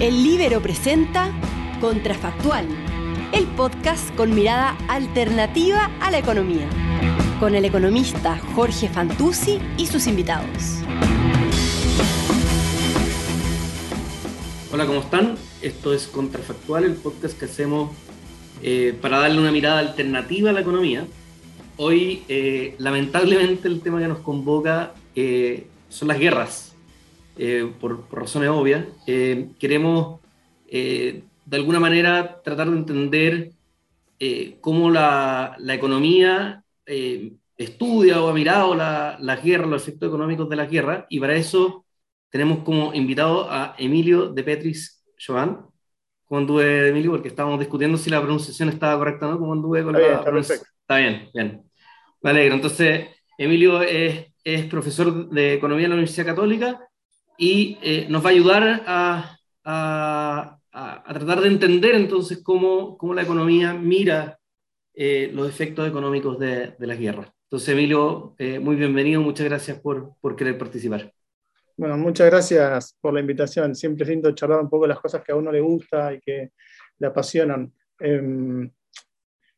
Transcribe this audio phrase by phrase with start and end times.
[0.00, 1.32] El Libero presenta
[1.80, 2.68] Contrafactual,
[3.32, 6.68] el podcast con mirada alternativa a la economía,
[7.40, 10.84] con el economista Jorge Fantuzzi y sus invitados.
[14.72, 15.36] Hola, ¿cómo están?
[15.62, 17.90] Esto es Contrafactual, el podcast que hacemos
[18.62, 21.08] eh, para darle una mirada alternativa a la economía.
[21.76, 26.67] Hoy, eh, lamentablemente, el tema que nos convoca eh, son las guerras
[27.38, 28.84] eh, por, razones obvias.
[29.06, 30.20] Eh, queremos,
[30.66, 33.52] eh, de alguna manera, tratar de entender
[34.60, 36.64] cómo la, la economía
[37.56, 41.36] estudia o ha mirado la, las guerras, los efectos económicos de la guerra, y para
[41.36, 41.84] eso
[42.28, 45.64] tenemos como invitado a Emilio de Petris Joan.
[46.24, 47.12] ¿Cómo anduve, Emilio?
[47.12, 49.38] Porque estábamos discutiendo si la pronunciación estaba correcta, ¿no?
[49.38, 51.62] ¿Cómo anduve con está la bien, está, está bien, bien.
[52.20, 52.54] Me alegro.
[52.56, 53.08] Entonces,
[53.38, 56.87] Emilio es, es profesor de Economía en la Universidad Católica
[57.38, 63.14] y eh, nos va a ayudar a, a, a, tratar de entender entonces cómo, cómo
[63.14, 64.38] la economía mira
[64.92, 67.30] eh, los efectos económicos de, de las guerras.
[67.44, 71.14] Entonces, Emilio, eh, muy bienvenido, muchas gracias por, por, querer participar.
[71.76, 73.74] Bueno, muchas gracias por la invitación.
[73.76, 76.50] Siempre siento charlar un poco de las cosas que a uno le gusta y que
[76.98, 77.72] le apasionan.
[78.00, 78.68] Eh,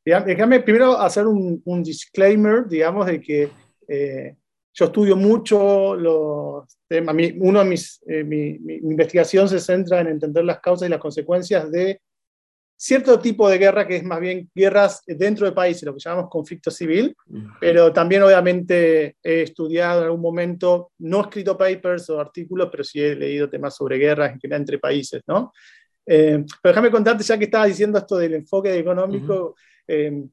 [0.05, 3.51] déjame primero hacer un, un, disclaimer, digamos, de que
[3.89, 4.37] eh,
[4.81, 10.07] yo estudio mucho los temas, uno de mis, eh, mi, mi, investigación se centra en
[10.07, 12.01] entender las causas y las consecuencias de
[12.75, 16.31] cierto tipo de guerra que es más bien guerras dentro de países, lo que llamamos
[16.31, 17.15] conflicto civil,
[17.61, 22.83] pero también obviamente he estudiado en algún momento, no he escrito papers o artículos, pero
[22.83, 25.53] sí he leído temas sobre guerras en general entre países, ¿no?
[26.07, 30.31] Eh, pero déjame contarte, ya que estabas diciendo esto del enfoque económico, uh -huh.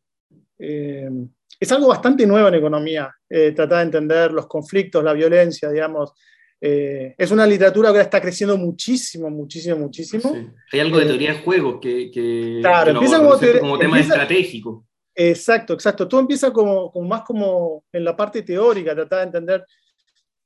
[0.58, 1.12] eh,
[1.60, 6.14] es algo bastante nuevo en economía, eh, tratar de entender los conflictos, la violencia, digamos.
[6.60, 10.34] Eh, es una literatura que está creciendo muchísimo, muchísimo, muchísimo.
[10.34, 10.48] Sí.
[10.74, 13.78] Hay algo de eh, teoría de juego que, que, claro, que empieza como, te, como
[13.78, 14.86] tema empieza, estratégico.
[15.14, 16.08] Exacto, exacto.
[16.08, 19.66] Todo empieza como, como, más como en la parte teórica, tratar de entender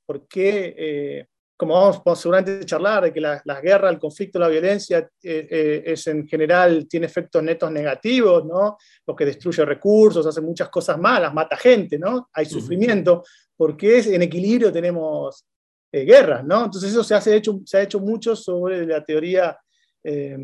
[0.06, 1.28] por qué
[1.62, 5.48] como vamos, seguramente a charlar, de que la, la, guerra, el conflicto, la violencia eh,
[5.48, 8.78] eh, es en general, tiene efectos netos negativos, ¿no?
[9.06, 12.32] Porque destruye recursos, hace muchas cosas malas, mata gente, ¿no?
[12.34, 13.24] Hay sufrimiento,
[13.56, 15.46] porque es, en equilibrio tenemos
[15.92, 16.66] eh, guerras, ¿no?
[16.66, 19.56] Entonces eso se, hace hecho, se ha hecho mucho sobre la teoría,
[20.04, 20.36] eh,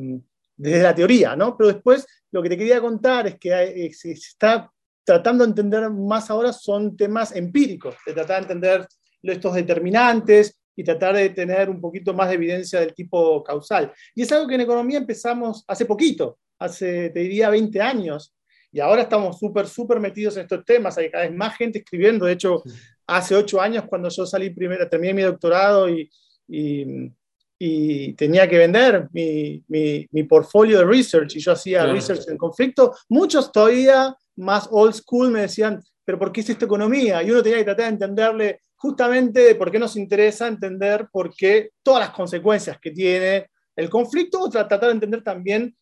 [0.56, 1.57] desde la teoría, ¿no?
[1.57, 4.72] Pero después lo que te quería contar es que hay, se está
[5.03, 8.88] tratando de entender más ahora son temas empíricos, de tratar de entender
[9.23, 13.91] estos determinantes, y tratar de tener un poquito más de evidencia del tipo causal.
[14.13, 18.35] Y es algo que en economía empezamos hace poquito, hace, te diría, 20 años,
[18.71, 22.27] y ahora estamos súper, súper metidos en estos temas, hay cada vez más gente escribiendo,
[22.27, 22.61] de hecho,
[23.07, 26.07] hace 8 años cuando yo salí primero, terminé mi doctorado y,
[26.47, 27.11] y,
[27.57, 31.94] y tenía que vender mi, mi, mi, portfolio de research, y yo hacía claro.
[31.94, 36.65] research en conflicto, muchos todavía más old school me decían, pero ¿por qué es esto
[36.65, 37.23] economía?
[37.23, 41.71] Y uno tenía que tratar de entenderle justamente por qué nos interesa entender por qué
[41.83, 45.75] todas las consecuencias que tiene el conflicto, o tratar de entender también,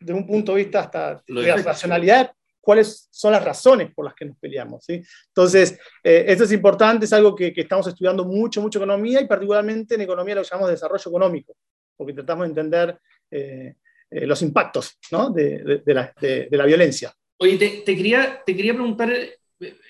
[0.00, 2.30] de un punto de vista hasta de la racionalidad,
[2.60, 4.84] cuáles son las razones por las que nos peleamos.
[4.84, 5.02] ¿sí?
[5.28, 9.26] Entonces, eh, esto es importante, es algo que, que, estamos estudiando mucho, mucho economía, y
[9.26, 11.56] particularmente en economía lo llamamos desarrollo económico,
[11.96, 12.98] porque tratamos de entender
[13.30, 13.74] eh,
[14.10, 15.30] eh, los impactos ¿no?
[15.30, 17.12] de, de, de, la, de, la, violencia.
[17.38, 19.10] Oye, te, te, quería, te quería preguntar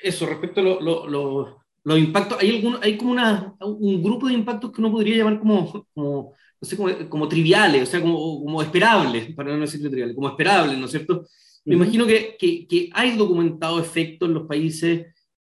[0.02, 4.28] eso respecto a lo, lo, lo los impactos, hay, algún, hay como una, un grupo
[4.28, 8.00] de impactos que uno podría llamar como, como no sé, como, como, triviales, o sea,
[8.03, 11.25] como, como esperables, para no decir triviales, como esperables, ¿no es cierto?
[11.65, 11.82] Me uh -huh.
[11.82, 15.06] imagino que, que, que, hay documentado efectos en los países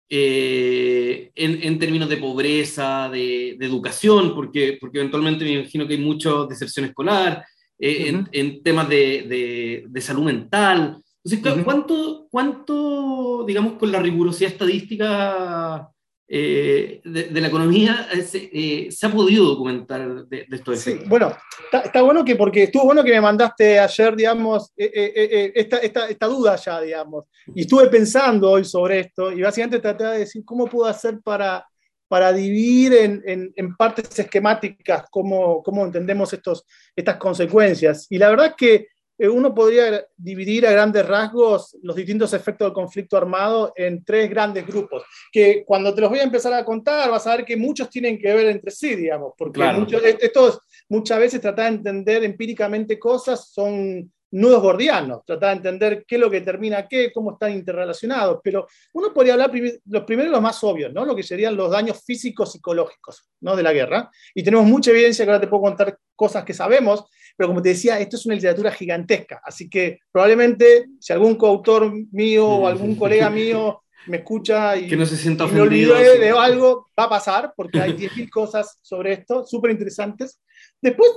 [0.09, 5.95] eh, en, en, términos de pobreza, de, de, educación, porque, porque eventualmente me imagino que
[5.95, 7.45] hay mucha deserción escolar,
[7.81, 8.29] eh, uh -huh.
[8.31, 11.03] en, en, temas de, de, de, salud mental.
[11.25, 11.65] Entonces.
[11.65, 15.91] ¿cuánto, ¿cuánto, digamos, con la rigurosidad estadística
[16.31, 20.79] eh, de, de, la economía se, eh, se, ha podido documentar de, de estos.
[20.79, 21.35] Sí, bueno,
[21.65, 25.53] está, está, bueno que, porque estuvo bueno que me mandaste ayer, digamos, eh, eh, eh,
[25.55, 30.05] esta, esta, esta, duda ya, digamos, y estuve pensando hoy sobre esto, y básicamente traté
[30.05, 31.67] de decir cómo puedo hacer para,
[32.09, 36.65] para dividir en, en, en partes esquemáticas cómo, cómo entendemos estos,
[36.95, 38.07] estas consecuencias.
[38.11, 38.89] Y la verdad es que eh,
[39.27, 44.67] uno podría dividir a grandes rasgos los distintos efectos del conflicto armado en tres grandes
[44.67, 47.91] grupos, que cuando te los voy a empezar a contar vas a ver que muchos
[47.91, 49.81] tienen que ver entre sí, digamos, porque claro.
[49.81, 56.05] muchos, estos muchas veces tratar de entender empíricamente cosas son nudos gordianos, tratar de entender
[56.07, 60.05] qué es lo que determina qué, cómo están interrelacionados, pero uno podría hablar prim los
[60.05, 61.05] primeros los más obvios, ¿no?
[61.05, 63.57] lo que serían los daños físicos psicológicos ¿no?
[63.57, 67.05] de la guerra, y tenemos mucha evidencia que ahora te puedo contar cosas que sabemos,
[67.37, 71.93] pero como te decía, esto es una literatura gigantesca, así que probablemente si algún coautor
[72.11, 76.31] mío o algún colega mío me escucha y, que no se sienta me olvidé de
[76.31, 80.41] algo, va a pasar, porque hay 10.000 cosas sobre esto, súper interesantes.
[80.83, 81.11] Después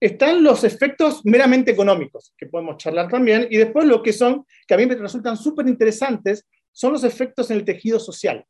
[0.00, 4.74] están los efectos meramente económicos, que podemos charlar también, y después lo que son, que
[4.74, 8.44] a mí me resultan súper interesantes, son los efectos en el tejido social,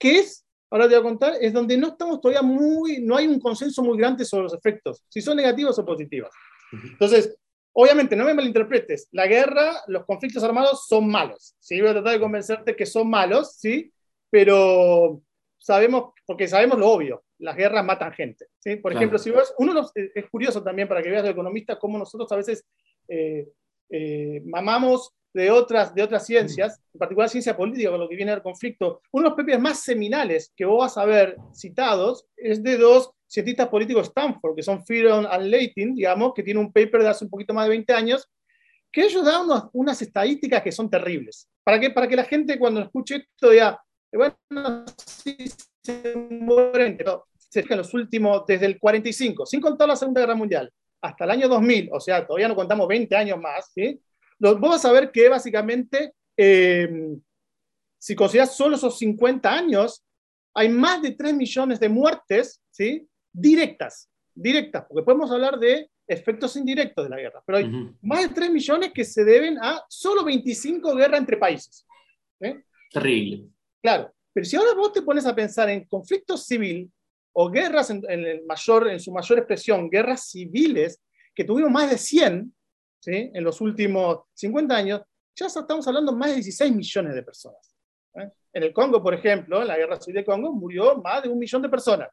[0.00, 3.26] que es, ahora te voy a contar, es donde no estamos todavía muy, no hay
[3.26, 6.30] un consenso muy grande sobre los efectos, si son negativos o positivos.
[6.72, 7.36] Entonces,
[7.74, 11.78] obviamente, no me malinterpretes, la guerra, los conflictos armados son malos, ¿sí?
[11.78, 13.92] Voy a tratar de convencerte que son malos, ¿sí?
[14.30, 15.20] Pero
[15.58, 18.76] sabemos, porque sabemos lo obvio, las guerras matan gente, ¿sí?
[18.76, 22.32] Por ejemplo, si ves, uno es curioso también para que veas de economista cómo nosotros
[22.32, 22.64] a veces
[23.08, 23.46] eh,
[23.90, 28.32] eh, mamamos de otras, de otras ciencias, en particular ciencia política, con lo que viene
[28.32, 32.62] al conflicto, uno de los papers más seminales que vos vas a ver citados es
[32.62, 36.72] de dos cientistas políticos de Stanford, que son Firon y Leighton, digamos, que tiene un
[36.72, 38.28] paper de hace un poquito más de 20 años,
[38.92, 41.48] que ellos dan unas, estadísticas que son terribles.
[41.64, 41.90] ¿Para qué?
[41.90, 43.82] Para que la gente cuando escuche esto diga,
[44.12, 45.36] bueno, sí,
[45.82, 50.70] se mueren, pero en los últimos, desde el 45, sin contar la Segunda Guerra Mundial,
[51.00, 54.00] hasta el año 2000, o sea, todavía no contamos 20 años más, ¿sí?
[54.42, 57.16] Vos vas a ver que básicamente, eh,
[57.98, 60.04] si consideras solo esos 50 años,
[60.54, 63.06] hay más de 3 millones de muertes ¿sí?
[63.32, 67.70] directas, directas, porque podemos hablar de efectos indirectos de la guerra, pero hay
[68.02, 71.86] más de 3 millones que se deben a solo 25 guerras entre países.
[72.90, 73.48] Terrible.
[73.80, 76.90] Claro, pero si ahora vos te pones a pensar en conflictos civiles
[77.32, 81.00] o guerras en, el mayor, en su mayor expresión, guerras civiles,
[81.34, 82.52] que tuvimos más de 100,
[83.06, 85.02] en los últimos 50 años,
[85.34, 87.74] ya estamos hablando de más de 16 millones de personas.
[88.14, 88.28] ¿eh?
[88.52, 91.38] En el Congo, por ejemplo, en la guerra civil de Congo, murió más de un
[91.38, 92.08] millón de personas.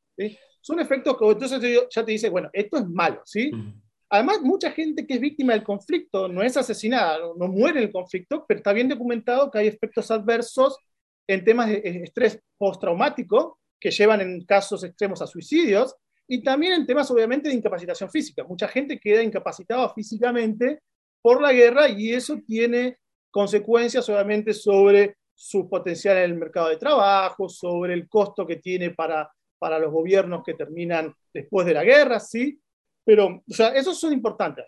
[0.61, 3.21] Son efectos que entonces ya te dice, bueno, esto es malo.
[3.25, 3.51] ¿sí?
[4.09, 7.91] Además, mucha gente que es víctima del conflicto no es asesinada, no, muere en el
[7.91, 10.77] conflicto, pero está bien documentado que hay efectos adversos
[11.27, 15.95] en temas de estrés postraumático que llevan en casos extremos a suicidios
[16.31, 18.43] y también en temas, obviamente, de incapacitación física.
[18.43, 20.79] Mucha gente queda incapacitada físicamente
[21.23, 22.99] por la guerra y eso tiene
[23.31, 28.91] consecuencias, obviamente, sobre su potencial en el mercado de trabajo, sobre el costo que tiene
[28.91, 32.61] para, para los gobiernos que terminan después de la guerra, ¿sí?
[33.03, 34.65] Pero, o sea, esos son importantes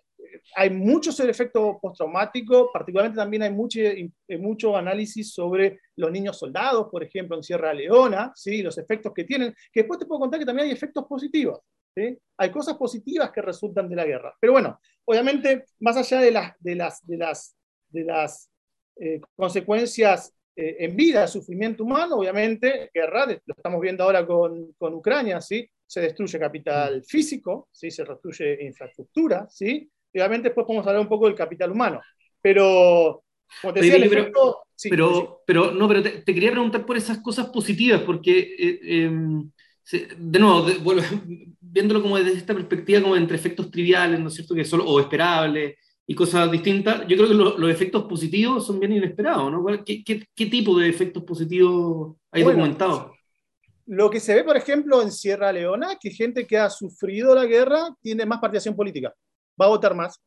[0.55, 6.87] hay muchos efectos postraumáticos, particularmente también hay mucho, eh, mucho análisis sobre los niños soldados,
[6.89, 8.61] por ejemplo, en Sierra Leona, ¿sí?
[8.61, 11.59] los efectos que tienen, que después te puedo contar que también hay efectos positivos.
[11.95, 12.17] ¿sí?
[12.37, 14.35] Hay cosas positivas que resultan de la guerra.
[14.39, 17.55] Pero bueno, obviamente, más allá de las, de las, de las,
[17.89, 18.49] de las
[18.97, 24.93] eh, consecuencias eh, en vida, sufrimiento humano, obviamente, guerra, lo estamos viendo ahora con, con
[24.93, 25.69] Ucrania, ¿sí?
[25.91, 27.91] se destruye capital físico, ¿sí?
[27.91, 29.91] se destruye infraestructura, ¿sí?
[30.13, 32.01] Obviamente después podemos hablar un poco del capital humano.
[32.41, 33.23] Pero,
[33.61, 34.27] como te decía,
[34.89, 39.51] pero, pero, no, pero te, quería preguntar por esas cosas positivas, porque, eh, em,
[40.17, 40.65] de nuevo,
[41.59, 44.99] viéndolo como desde esta perspectiva, como entre efectos triviales, ¿no es cierto?, que solo, o
[44.99, 45.75] esperables
[46.07, 49.63] y cosas distintas, yo creo que los efectos positivos son bien inesperados, ¿no?
[49.85, 53.11] ¿Qué, qué, tipo de efectos positivos hay documentados?
[53.85, 57.45] Lo que se ve, por ejemplo, en Sierra Leona, que gente que ha sufrido la
[57.45, 59.13] guerra tiene más participación política
[59.59, 60.19] va a votar más,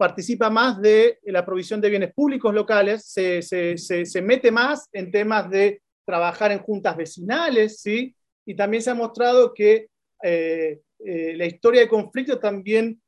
[0.00, 5.10] participa más de la provisión de bienes públicos locales, se, se, se, mete más en
[5.10, 8.16] temas de trabajar en juntas vecinales, ¿sí?
[8.46, 9.88] Y también se ha mostrado que
[10.22, 12.98] eh, eh, la historia de conflicto también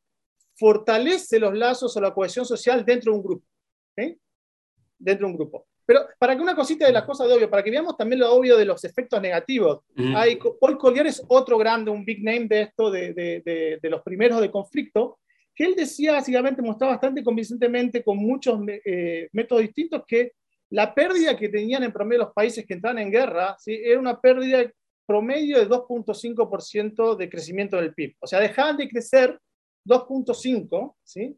[0.55, 3.47] fortalece los lazos o la cohesión social dentro de un grupo.
[4.99, 5.67] Dentro de un grupo.
[5.87, 8.31] Pero para que una cosita de las cosas de obvio, para que veamos también lo
[8.35, 9.81] obvio de los efectos negativos,
[10.15, 14.03] hay, Paul Collier es otro grande, un big name de esto, de, de, de los
[14.03, 15.19] primeros de conflicto,
[15.55, 20.33] que él decía básicamente, mostraba bastante convincentemente con muchos eh, métodos distintos que
[20.71, 23.79] la pérdida que tenían en promedio los países que entraban en guerra ¿sí?
[23.85, 24.71] era una pérdida
[25.07, 28.17] promedio de 2.5% de crecimiento del PIB.
[28.21, 29.39] O sea, dejaban de crecer
[29.85, 31.37] 2.5% ¿sí?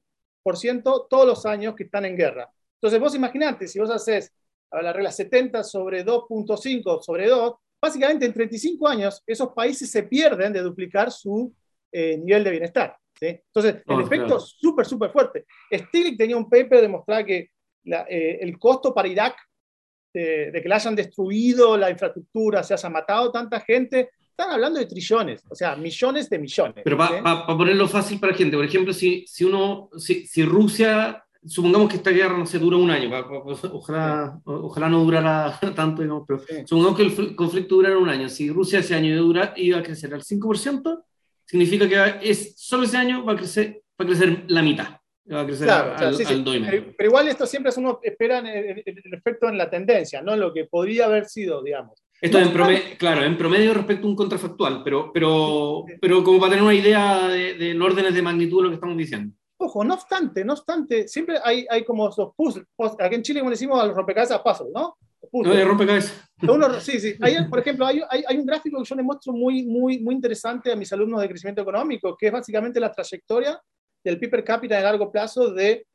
[1.10, 2.48] todos los años que están en guerra.
[2.76, 4.32] Entonces vos imaginate, si vos haces
[4.70, 10.52] la regla 70 sobre 2.5 sobre 2, básicamente en 35 años esos países se pierden
[10.52, 11.52] de duplicar su
[11.90, 12.96] eh, nivel de bienestar.
[13.20, 15.46] Entonces, el efecto es súper, súper fuerte.
[15.72, 17.50] Stiglitz tenía un paper de mostrar que
[17.84, 19.36] eh, el costo para Irak
[20.12, 24.86] de, que le hayan destruido la infraestructura, se haya matado tanta gente, están hablando de
[24.86, 26.82] trillones, o sea, millones de millones.
[26.84, 31.24] Pero para ponerlo fácil para la gente, por ejemplo, si, si uno, si, si, Rusia,
[31.44, 33.10] supongamos que esta guerra no se dura un año,
[33.72, 38.80] ojalá, ojalá no durara tanto, pero supongamos que el conflicto durara un año, si Rusia
[38.80, 39.14] ese año
[39.56, 41.02] iba a crecer al 5%,
[41.46, 44.86] significa que es, solo ese año va a crecer, va a crecer la mitad.
[45.32, 46.32] Va a crecer Claro, al, claro, sí, sí.
[46.34, 46.66] al medio.
[46.70, 50.20] Pero, pero igual esto siempre es uno espera el, el- el efecto en la tendencia,
[50.20, 51.98] no en lo que podría haber sido, digamos.
[52.20, 56.38] Esto No en promedio, claro, en promedio respecto a un contrafactual, pero, pero, pero como
[56.38, 59.34] para tener una idea de, de los órdenes de magnitud de lo que estamos diciendo.
[59.56, 62.66] Ojo, no obstante, no obstante, siempre hay, hay como esos puzzles.
[62.76, 64.96] puz- Aquí en Chile, como decimos, a los rompecabezas puzzles, ¿no?
[65.24, 65.56] No Puzzles.
[65.58, 66.30] de rompecabezas.
[66.42, 67.14] Uno- sí, sí.
[67.20, 70.14] Hay, por ejemplo, hay, hay, hay un gráfico que yo les muestro muy, muy, muy
[70.14, 73.60] interesante a mis alumnos de crecimiento económico, que es básicamente la trayectoria
[74.04, 75.86] del PIB per cápita de largo plazo de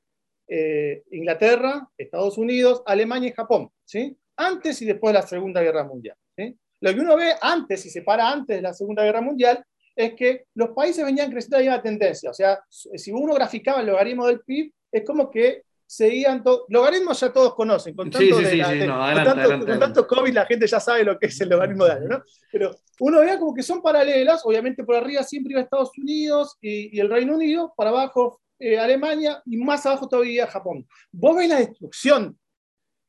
[0.48, 4.18] eh, Inglaterra, Estados Unidos, Alemania y Japón, ¿sí?
[4.36, 6.16] Antes y después de la Segunda Guerra Mundial.
[6.36, 6.58] ¿sí?
[6.82, 9.64] Lo que uno ve antes y se para antes de la Segunda Guerra Mundial
[9.96, 12.30] es que los países venían creciendo la misma tendencia.
[12.32, 16.66] O sea, si uno graficaba el logaritmo del PIB, es como que seguían todos.
[16.70, 17.96] Logaritmos ya todos conocen.
[17.96, 19.86] Con tanto, sí, sí, la- sí, de- no, con adelante, tanto- adelante, con adelante.
[20.02, 22.24] tanto COVID la gente ya sabe lo que es el logaritmo de año, ¿no?
[22.52, 26.96] Pero uno veía como que son paralelas, obviamente por arriba siempre iba Estados Unidos y,
[26.96, 30.86] y el Reino Unido, para abajo eh, Alemania y más abajo todavía Japón.
[31.12, 32.38] Vos ves la destrucción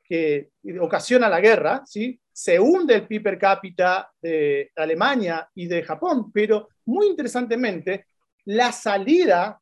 [0.02, 2.18] que ocasiona la guerra, ¿sí?
[2.32, 8.06] se hunde el PIB per cápita de Alemania y de Japón, pero muy interesantemente,
[8.46, 9.59] la salida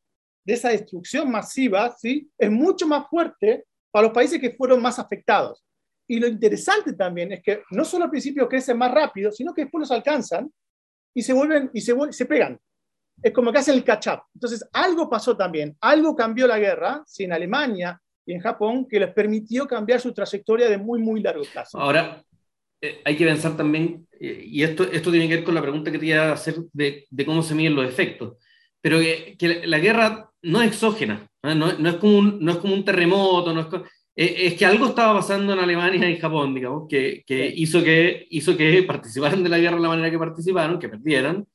[0.49, 2.27] de esa destrucción masiva ¿sí?
[2.35, 5.63] es mucho más fuerte para los países que fueron más afectados.
[6.07, 9.61] Y lo interesante también es que no solo al principio crecen más rápido, sino que
[9.61, 10.51] después los alcanzan
[11.13, 12.59] y se vuelven y se, vuel- se pegan.
[13.21, 14.21] Es como que hacen el catch-up.
[14.33, 17.25] Entonces, algo pasó también, algo cambió la guerra, ¿sí?
[17.25, 21.43] en Alemania y en Japón, que les permitió cambiar su trayectoria de muy, muy largo
[21.53, 21.79] plazo.
[21.79, 22.23] Ahora,
[22.81, 25.91] eh, hay que pensar también, eh, y esto, esto tiene que ver con la pregunta
[25.91, 28.37] que te iba a hacer de, de cómo se miden los efectos,
[28.81, 31.55] pero que, que la guerra no es exógena, ¿eh?
[31.55, 33.67] no, no es como un, no es como un terremoto, no es,
[34.15, 38.27] eh, es que algo estaba pasando en Alemania y Japón, digamos, que, que hizo, que
[38.29, 41.45] hizo que participaran de la guerra de la manera que participaron, que perdieran,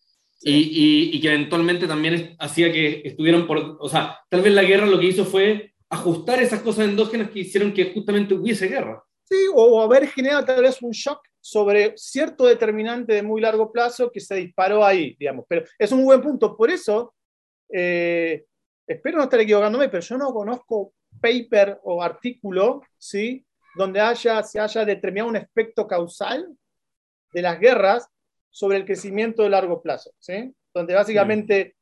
[0.40, 4.64] y, y, y que eventualmente también hacía que estuvieran por, o sea, tal vez la
[4.64, 9.02] guerra lo que hizo fue ajustar esas cosas endógenas que hicieron que justamente hubiese guerra.
[9.24, 14.10] Sí, o haber generado tal vez un shock sobre cierto determinante de muy largo plazo
[14.10, 15.44] que se disparó ahí, digamos.
[15.48, 16.56] Pero es un buen punto.
[16.56, 17.14] Por eso,
[17.70, 18.44] eh,
[18.86, 23.44] espero no estar equivocándome, pero yo no conozco paper o artículo, ¿sí?
[23.76, 26.56] Donde haya, se haya determinado un efecto causal
[27.32, 28.08] de las guerras
[28.50, 30.54] sobre el crecimiento de largo plazo, ¿sí?
[30.72, 31.76] Donde básicamente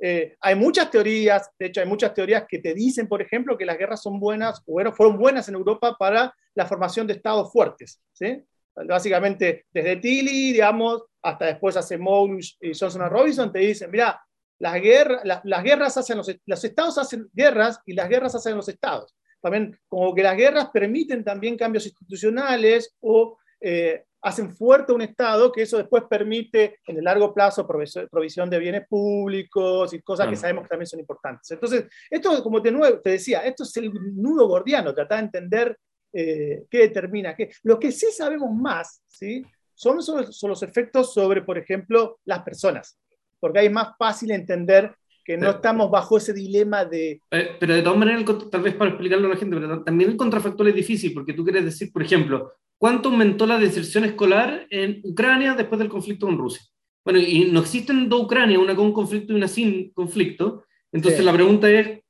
[0.00, 3.66] eh, hay muchas teorías, de hecho hay muchas teorías que te dicen, por ejemplo, que
[3.66, 7.50] las guerras son buenas, o bueno, fueron buenas en Europa para la formación de estados
[7.52, 8.42] fuertes, ¿sí?
[8.86, 14.20] Básicamente, desde Tilly, digamos, hasta después hace Moulus y Johnson Robinson, te dicen, mira,
[14.58, 18.56] las, guerras, la- las guerras hacen los, los estados hacen guerras y las guerras hacen
[18.56, 19.14] los estados.
[19.40, 25.52] También como que las guerras permiten también cambios institucionales o eh, hacen fuerte un Estado
[25.52, 30.26] que eso después permite en el largo plazo provis- provisión de bienes públicos y cosas
[30.26, 30.40] que Claro.
[30.40, 31.48] sabemos que también son importantes.
[31.52, 32.72] Entonces, esto, como te,
[33.04, 35.78] te decía, esto es el nudo gordiano, tratar de entender
[36.12, 37.50] eh, qué determina qué.
[37.62, 39.44] Lo que sí sabemos más, ¿sí?
[39.74, 42.98] Son, sobre- son los efectos sobre, por ejemplo, las personas,
[43.40, 47.20] porque ahí es más fácil entender que no Pero- estamos bajo ese dilema de...
[47.30, 50.16] Eh, pero de todas maneras, tal vez para explicarlo a la gente, pero también el
[50.16, 55.00] contrafactual es difícil, porque tú quieres decir, por ejemplo, ¿cuánto aumentó la deserción escolar en
[55.04, 56.62] Ucrania después del conflicto con Rusia?
[57.04, 60.64] Bueno, y no existen dos Ucranias, una con conflicto y una sin conflicto.
[60.92, 61.24] Entonces Sí.
[61.26, 62.00] la pregunta es,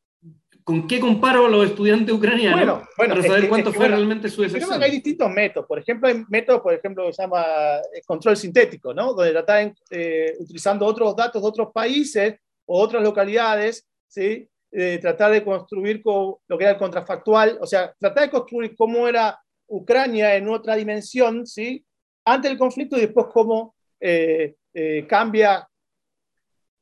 [0.69, 3.73] ¿con qué comparo a los estudiantes ucranianos Bueno, bueno, para es saber que- cuánto es
[3.73, 5.67] que, fue bueno, realmente su hay distintos métodos.
[5.67, 7.43] Por ejemplo, hay métodos, por ejemplo, que se llama
[7.95, 9.15] eh, control sintético, ¿no?
[9.15, 12.35] Donde tratan, eh, utilizando otros datos de otros países
[12.67, 14.47] o otras localidades, ¿sí?
[14.71, 18.77] Eh, tratar de construir co- lo que era el contrafactual, o sea, tratar de construir
[18.77, 21.83] cómo era Ucrania en otra dimensión, ¿sí?
[22.27, 25.67] Antes del conflicto y después cómo eh, eh, cambia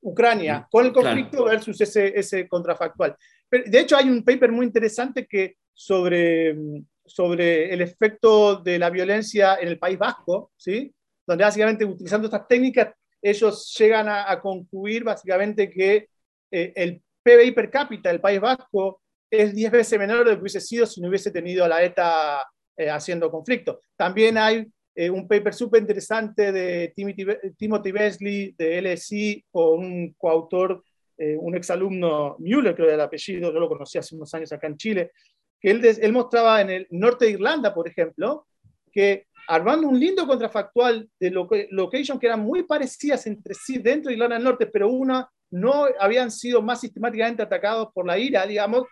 [0.03, 1.07] Ucrania con el Claro.
[1.09, 3.17] conflicto versus ese, ese contrafactual.
[3.51, 6.57] De hecho, hay un paper muy interesante que sobre,
[7.05, 10.93] sobre el efecto de la violencia en el País Vasco, ¿sí?
[11.27, 16.09] donde básicamente utilizando estas técnicas ellos llegan a, concluir básicamente que
[16.51, 20.43] eh, el PBI per cápita del País Vasco es 10 veces menor de lo que
[20.43, 23.81] hubiese sido si no hubiese tenido a la ETA eh, haciendo conflicto.
[23.97, 27.27] También hay eh, un paper súper interesante de Timothy,
[27.57, 30.85] Timothy Besley de LSI con un coautor,
[31.19, 34.67] eh, un exalumno Müller, creo era el apellido, yo lo conocí hace unos años acá
[34.67, 35.13] en Chile,
[35.61, 38.47] que él, mostraba en el norte de Irlanda, por ejemplo,
[38.93, 44.09] que armando un lindo contrafactual de loca- location que eran muy parecidas entre sí dentro
[44.09, 48.47] de Irlanda del Norte, pero una no habían sido más sistemáticamente atacados por la ira,
[48.47, 48.85] digamos,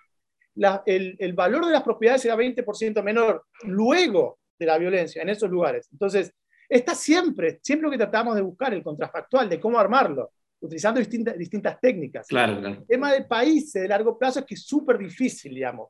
[0.87, 5.51] el, el valor de las propiedades era 20% menor luego de la violencia en esos
[5.51, 5.89] lugares.
[5.93, 6.33] Entonces,
[6.69, 10.31] está siempre, siempre lo que tratamos de buscar el contrafactual, de cómo armarlo.
[10.65, 12.27] Utilizando distintas, distintas técnicas.
[12.27, 12.77] Claro, claro.
[12.81, 15.89] El tema de países de largo plazo es que es súper difícil, digamos.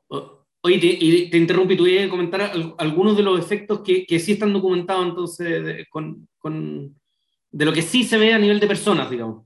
[0.61, 4.33] Oye, te, te interrumpí, tú ibas a comentar algunos de los efectos que, que sí
[4.33, 6.95] están documentados entonces de, con, con,
[7.51, 9.45] de lo que sí se ve a nivel de personas, digamos.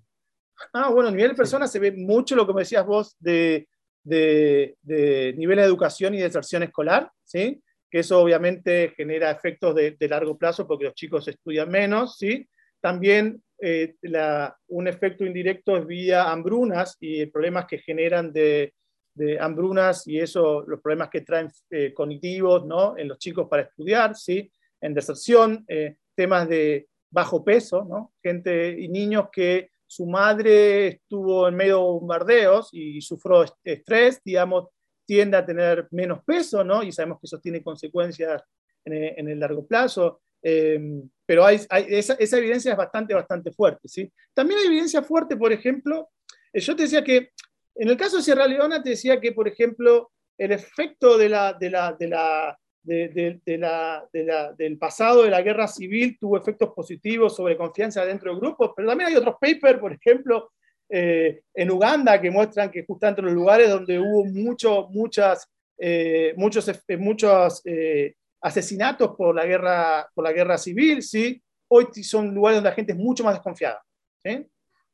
[0.73, 3.67] Ah, bueno, a nivel de personas se ve mucho lo que me decías vos de,
[4.03, 7.61] de, de nivel de educación y de deserción escolar, ¿sí?
[7.89, 12.47] que eso obviamente genera efectos de, de, largo plazo porque los chicos estudian menos, ¿sí?
[12.79, 13.95] También eh,
[14.67, 18.73] un efecto indirecto es vía hambrunas y problemas que generan de,
[19.39, 22.97] hambrunas y eso, los problemas que traen eh, cognitivos ¿no?
[22.97, 24.49] en los chicos para estudiar, ¿sí?
[24.79, 28.13] en deserción, eh, temas de bajo peso, ¿no?
[28.23, 34.67] gente y niños que su madre estuvo en medio de bombardeos y sufrió estrés, digamos,
[35.05, 36.83] tiende a tener menos peso, ¿no?
[36.83, 38.43] Y sabemos que eso tiene consecuencias
[38.85, 40.21] en el, largo plazo.
[40.43, 44.11] Eh, pero esa, evidencia es bastante, bastante fuerte, ¿sí?
[44.33, 46.09] También hay evidencia fuerte, por ejemplo,
[46.51, 47.29] eh, yo te decía que,
[47.75, 50.09] en el caso de Sierra Leona, te decía que, por ejemplo,
[50.39, 55.29] el efecto de la, de la, de la, de, de, la, la, del pasado de
[55.29, 59.35] la guerra civil tuvo efectos positivos sobre confianza dentro de grupos, pero también hay otros
[59.39, 60.51] papers, por ejemplo,
[60.89, 66.33] eh, en Uganda que muestran que justamente en los lugares donde hubo mucho, muchas, eh,
[66.37, 67.61] muchos, muchos
[68.41, 71.41] asesinatos por la, guerra, por la guerra civil, ¿sí?
[71.69, 73.81] hoy son lugares donde la gente es mucho más desconfiada.
[74.23, 74.45] ¿sí?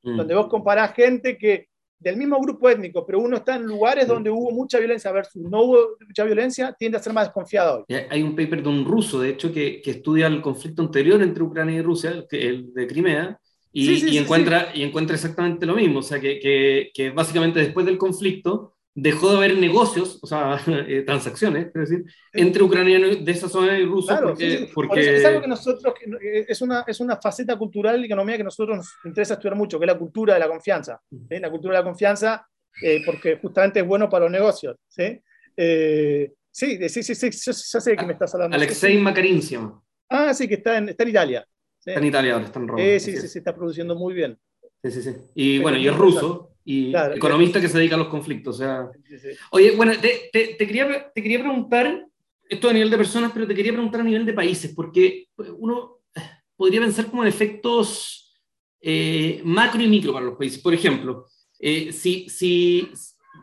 [0.03, 0.17] Mm.
[0.17, 4.29] Donde vos comparás gente que del mismo grupo étnico, pero uno está en lugares donde
[4.29, 7.95] hubo mucha violencia versus no hubo mucha violencia, tiende a ser más desconfiado hoy.
[8.09, 11.43] Hay un paper de un ruso, de hecho, que, que estudia el conflicto anterior entre
[11.43, 13.39] Ucrania y Rusia, el de Crimea,
[13.71, 17.09] y, sí, sí, y encuentra, y encuentra exactamente lo mismo, o sea, que, que, que,
[17.09, 22.63] básicamente después del conflicto dejó de haber negocios, o sea, eh, transacciones, es decir, entre
[22.63, 24.09] ucranianos de esa zona y rusos.
[24.09, 25.17] Claro, porque, porque...
[25.17, 28.45] es algo que nosotros, eh, es una, es una faceta cultural y economía que a
[28.45, 31.01] nosotros nos interesa estudiar mucho, que es la cultura de la confianza.
[31.11, 31.39] ¿sí?
[31.39, 32.47] La cultura de la confianza,
[32.81, 34.77] eh, porque justamente es bueno para los negocios.
[34.87, 35.21] ¿sí?
[35.57, 38.55] Eh, sí, sí, sí, sí, yo, yo sé de qué me estás hablando.
[38.55, 39.41] Alexei Makarin
[40.07, 41.47] Ah, sí, que está en, está en Italia.
[41.79, 41.89] ¿sí?
[41.89, 42.81] Está en Italia ahora, está en Roma.
[42.81, 44.37] Sí, sí, sí, está produciendo muy bien.
[44.83, 45.15] Sí, sí, sí.
[45.33, 48.55] Y bueno, y es ruso y claro, economista que se dedica a los conflictos.
[48.55, 48.89] O sea.
[49.07, 49.27] Sí, sí.
[49.51, 52.05] Oye, bueno, te, te, te, quería, te quería preguntar,
[52.49, 55.99] esto a nivel de personas, pero te quería preguntar a nivel de países, porque uno
[56.55, 58.33] podría pensar como en efectos
[58.81, 60.59] eh, macro y micro para los países.
[60.59, 61.27] Por ejemplo,
[61.59, 62.89] eh, si, si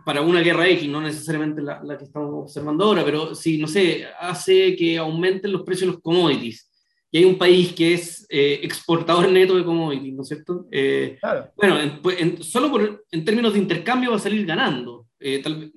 [0.05, 3.67] para una guerra X, no necesariamente la, la, que estamos observando ahora, pero si, no
[3.67, 6.72] sé, hace que aumenten los precios de los commodities,
[7.14, 10.66] y hay un país que es eh, exportador neto de commodities, ¿no es cierto?
[10.72, 11.53] Eh, claro.
[11.55, 15.07] Bueno, en, en, solo por, en términos de intercambio va a salir ganando.
[15.20, 15.70] Eh, tal,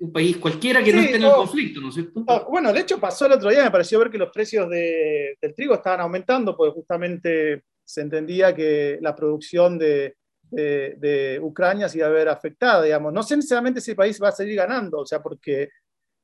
[0.00, 2.24] un país cualquiera que sí, no esté en el conflicto, ¿no es cierto?
[2.26, 5.36] No, bueno, de hecho pasó el otro día, me pareció ver que los precios de,
[5.40, 10.16] del trigo estaban aumentando, porque justamente se entendía que la producción de,
[10.50, 13.12] de, de, Ucrania se iba a ver afectada, digamos.
[13.12, 15.68] No sé necesariamente si el país va a seguir ganando, o sea, porque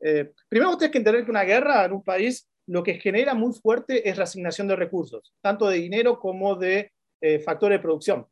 [0.00, 3.52] eh, primero ustedes que entender que una guerra en un país lo que genera muy
[3.52, 8.26] fuerte es reasignación de recursos, tanto de dinero como de eh, factores de producción.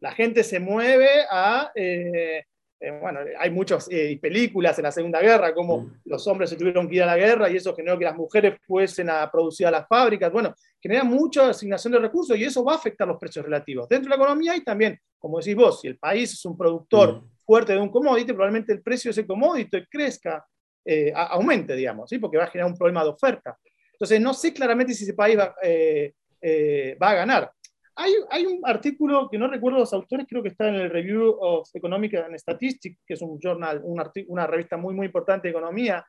[0.00, 2.44] La gente se mueve a, eh,
[2.82, 6.00] eh, bueno, hay muchas eh, películas en la Segunda Guerra, como mm.
[6.04, 8.58] los hombres se tuvieron que ir a la guerra y eso generó que las mujeres
[8.66, 10.32] fuesen a producir a las fábricas.
[10.32, 13.88] Bueno, genera mucha asignación de recursos y eso va a afectar los precios relativos.
[13.88, 17.22] Dentro de la economía y también, como decís vos, si el país es un productor
[17.22, 17.30] mm.
[17.46, 20.44] fuerte de un commodity, probablemente el precio de ese commodity crezca
[20.84, 22.18] eh, aumente, digamos, ¿sí?
[22.18, 23.58] porque va a generar un problema de oferta.
[23.92, 27.52] Entonces, no sé claramente si ese país va, eh, eh, va a ganar.
[27.94, 31.36] Hay, hay, un artículo que no recuerdo los autores, creo que está en el Review
[31.38, 35.52] of Economic and Statistics, que es un journal, un una revista muy, muy importante de
[35.52, 36.04] economía,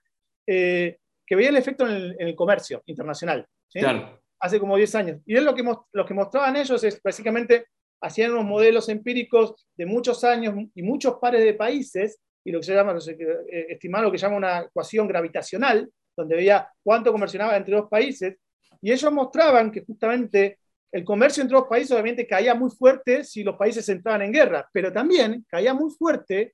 [0.48, 3.46] eh, que veía el efecto en el, en el comercio internacional.
[3.68, 3.80] ¿sí?
[3.80, 4.22] Claro.
[4.40, 5.22] Hace como 10 años.
[5.26, 7.68] Y es lo que, lo que mostraban ellos es básicamente
[8.02, 12.66] hacían unos modelos empíricos de muchos años y muchos pares de países y lo que
[12.66, 13.18] se llama, no sé,
[13.52, 17.90] eh, estimar lo que se llama una ecuación gravitacional, donde veía cuánto comercionaba entre dos
[17.90, 18.38] países,
[18.82, 20.60] y ellos mostraban que justamente
[20.92, 24.70] el comercio entre dos países obviamente caía muy fuerte si los países entraban en guerra,
[24.72, 26.54] pero también caía muy fuerte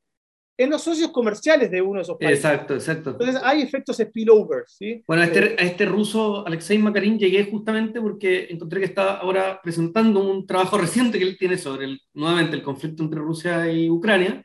[0.58, 2.44] en los socios comerciales de uno de esos países.
[2.44, 3.12] Exacto, exacto.
[3.12, 4.76] Entonces hay efectos spillovers.
[4.78, 5.02] ¿sí?
[5.08, 9.60] Bueno, a este, a este ruso, Alexei Makarin, llegué justamente porque encontré que está ahora
[9.64, 13.90] presentando un trabajo reciente que él tiene sobre, el, nuevamente, el conflicto entre Rusia y
[13.90, 14.44] Ucrania,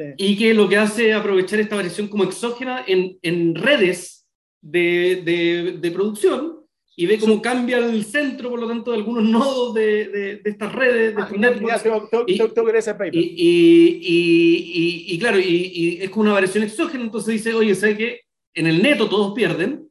[0.00, 0.14] Sí.
[0.16, 4.26] y que lo que hace es aprovechar esta variación como exógena en, en redes
[4.62, 6.60] de, de, de, producción
[6.96, 10.72] y ve cómo cambia el centro, por lo tanto, de algunos nodos de, de estas
[10.72, 11.14] redes.
[11.14, 13.14] De ah, networks, tengo, y, tengo que ese paper.
[13.14, 18.20] Y, y, claro, y, es como una variación exógena, entonces dice, oye, ¿sabes qué?
[18.54, 19.88] En el neto todos pierden,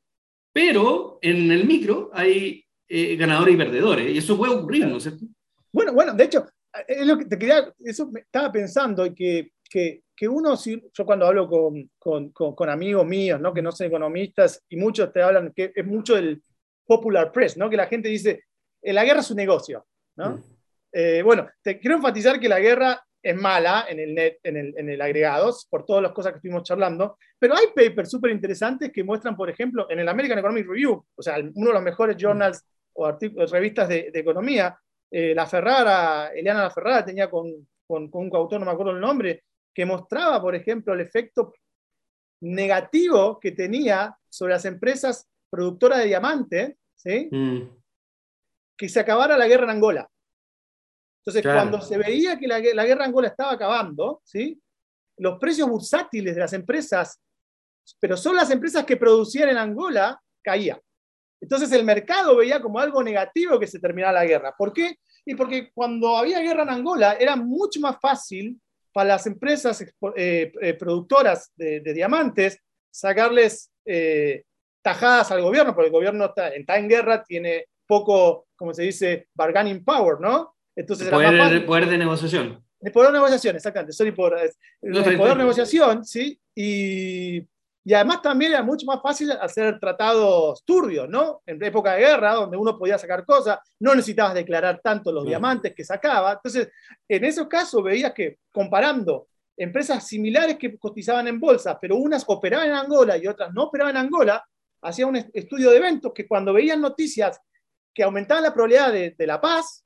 [0.53, 5.03] pero en el micro hay eh, ganadores y perdedores, y eso puede ocurrir, ¿no es
[5.03, 5.25] cierto?
[5.71, 6.45] Bueno, bueno, de hecho,
[6.87, 11.27] es lo que te quería, eso estaba pensando y que, que, que uno, yo cuando
[11.27, 13.53] hablo con, con, con, amigos míos, ¿no?
[13.53, 16.41] que no son economistas, y muchos te hablan, que es mucho el
[16.85, 17.69] popular press, ¿no?
[17.69, 18.43] que la gente dice,
[18.81, 19.85] eh, la guerra es un negocio.
[20.15, 20.31] ¿no?
[20.31, 20.43] Mm.
[20.91, 24.73] Eh, bueno, te quiero enfatizar que la guerra es mala en el net, en el,
[24.77, 28.91] en el agregados, por todas las cosas que estuvimos charlando, pero hay papers súper interesantes
[28.91, 32.17] que muestran, por ejemplo, en el American Economic Review, o sea, uno de los mejores
[32.17, 33.11] journals o
[33.51, 34.77] revistas de, de economía,
[35.11, 38.99] eh, la Ferrara, Eliana La Ferrara tenía con, con, un coautor, no me acuerdo el
[38.99, 41.53] nombre, que mostraba, por ejemplo, el efecto
[42.41, 47.29] negativo que tenía sobre las empresas productoras de diamantes, ¿sí?
[47.31, 47.69] Mm.
[48.77, 50.09] que se acabara la guerra en Angola.
[51.25, 54.59] Entonces, cuando se veía que la, guerra en Angola estaba acabando, ¿sí?
[55.17, 57.21] los precios bursátiles de las empresas,
[57.99, 60.79] pero son las empresas que producían en Angola, caían.
[61.41, 64.55] Entonces el mercado veía como algo negativo que se terminara la guerra.
[64.57, 64.97] ¿Por qué?
[65.25, 68.59] Y porque cuando había guerra en Angola era mucho más fácil
[68.91, 72.59] para las empresas eh, eh, productoras de, diamantes
[72.91, 74.43] sacarles eh,
[74.81, 79.83] tajadas al gobierno, porque el gobierno está, en guerra, tiene poco, como se dice, bargaining
[79.83, 80.55] power, ¿no?
[80.75, 82.63] Entonces el poder, poder de negociación.
[82.81, 83.93] El poder de negociación, exactamente.
[83.93, 86.39] Sorry por, el poder de negociación, ¿sí?
[86.55, 87.45] Y
[87.83, 91.41] y además también era mucho más fácil hacer tratados turbios, ¿no?
[91.45, 95.73] En época de guerra, donde uno podía sacar cosas, no necesitabas declarar tanto los diamantes
[95.73, 96.33] que sacaba.
[96.33, 96.69] Entonces,
[97.07, 102.67] en esos casos veías que comparando empresas similares que cotizaban en bolsa, pero unas operaban
[102.67, 104.45] en Angola y otras no operaban en Angola,
[104.81, 107.39] hacía un estudio de eventos que cuando veían noticias
[107.93, 109.83] que aumentaban la probabilidad de, de la paz,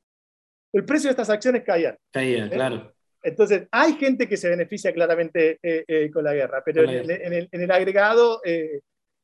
[0.73, 1.97] el precio de estas acciones caía.
[2.12, 2.49] Caía, ¿Eh?
[2.49, 2.93] claro.
[3.23, 7.71] Entonces, hay gente que se beneficia claramente eh, eh, con la guerra, pero en, el,
[7.71, 8.81] agregado, eh,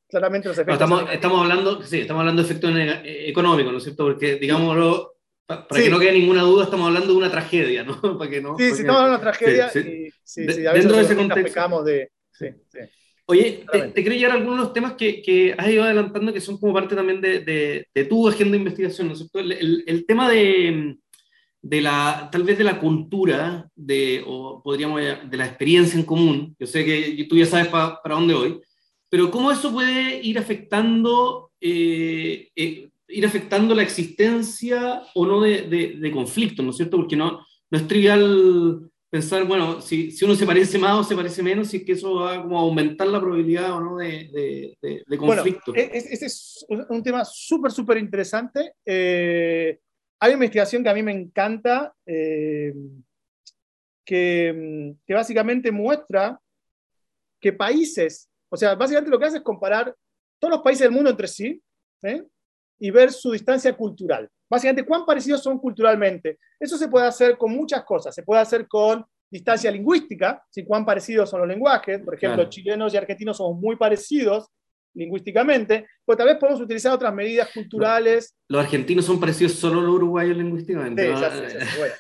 [0.08, 0.76] claramente los efectos.
[0.76, 2.72] estamos, estamos, hablando, sí, estamos hablando de efectos
[3.04, 4.06] económicos, ¿no es cierto?
[4.06, 8.00] Porque, digámoslo, para que no quede ninguna duda, estamos hablando de una tragedia, ¿no?
[8.18, 10.96] Para que no sí, sí, estamos hablando de una tragedia y sí, sí, a dentro
[10.96, 11.84] de ese contexto.
[11.84, 12.12] De,
[13.26, 16.58] Oye, te, quiero llevar algunos de los temas que, que, has ido adelantando que son
[16.58, 19.40] como parte también de, de, de tu agenda de investigación, ¿no es cierto?
[19.40, 20.98] el, el tema de
[21.62, 26.56] de la, tal vez de la cultura, de, o podríamos de la experiencia en común,
[26.60, 28.62] yo sé que tú ya sabes para dónde voy,
[29.10, 35.64] pero cómo eso puede ir afectando, eh, eh, ir afectando la existencia o no de,
[36.00, 36.98] de, conflictos, ¿no es cierto?
[36.98, 41.16] Porque no, no es trivial pensar, bueno, si, si, uno se parece más o se
[41.16, 44.78] parece menos, si es que eso va como a aumentar la probabilidad o no de,
[44.80, 45.74] de conflicto.
[45.74, 48.74] Bueno, ese es un tema súper, súper interesante.
[48.86, 49.80] Eh,
[50.20, 52.74] hay una investigación que a mí me encanta, eh,
[54.06, 56.40] que, que, básicamente muestra
[57.40, 59.96] que países, o sea, básicamente lo que hace es comparar
[60.40, 61.62] todos los países del mundo entre sí
[62.04, 62.24] ¿eh?
[62.80, 64.30] y ver su distancia cultural.
[64.50, 66.40] Básicamente, cuán parecidos son culturalmente.
[66.60, 68.16] Eso se puede hacer con muchas cosas.
[68.16, 72.02] Se puede hacer con distancia lingüística, si cuán parecidos son los lenguajes.
[72.02, 74.50] Por ejemplo, chilenos y argentinos somos muy parecidos,
[75.00, 78.36] lingüísticamente, pues tal vez podemos utilizar otras medidas culturales.
[78.48, 81.16] Los argentinos son parecidos solo a los uruguayos lingüísticamente.
[81.16, 81.16] Sí,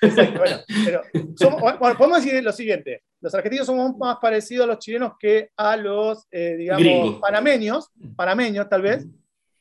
[0.38, 5.49] bueno, bueno, podemos decir lo siguiente, los argentinos somos más parecidos a los chilenos que
[5.55, 9.07] a los, eh, digamos, panameños, panameños tal vez,